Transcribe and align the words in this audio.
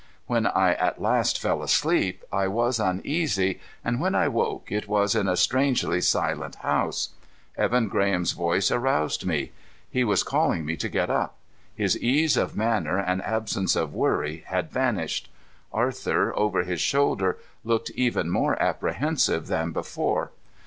When 0.25 0.47
I 0.47 0.73
at 0.73 0.99
last 0.99 1.39
fell 1.39 1.61
asleep, 1.61 2.23
I 2.31 2.47
was 2.47 2.79
uneasy, 2.79 3.59
and 3.85 4.01
when 4.01 4.15
I 4.15 4.29
woke, 4.29 4.71
it 4.71 4.87
was 4.87 5.13
in 5.13 5.27
a 5.27 5.37
strangely 5.37 6.01
silent 6.01 6.55
house. 6.55 7.09
Evan 7.55 7.87
Graham's 7.87 8.31
voice 8.31 8.71
aroused 8.71 9.27
me. 9.27 9.51
He 9.91 10.03
was 10.03 10.23
calling 10.23 10.65
me 10.65 10.75
to 10.75 10.89
get 10.89 11.11
up. 11.11 11.35
His 11.75 11.95
ease 11.99 12.35
of 12.35 12.55
manner 12.57 12.97
and 12.97 13.21
absence 13.21 13.75
of 13.75 13.93
worry 13.93 14.43
had 14.47 14.71
vanished. 14.71 15.29
Arthur, 15.71 16.33
over 16.35 16.63
his 16.63 16.81
shoulder, 16.81 17.37
looked 17.63 17.91
even 17.91 18.27
more 18.31 18.59
apprehensive 18.59 19.45
than 19.45 19.69
before. 19.69 20.31